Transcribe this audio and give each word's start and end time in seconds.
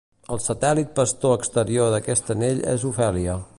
El 0.35 0.39
satèl·lit 0.45 0.89
pastor 0.99 1.37
exterior 1.41 1.93
d'aquest 1.97 2.35
anell 2.37 2.67
és 2.75 2.87
Ofèlia. 2.95 3.41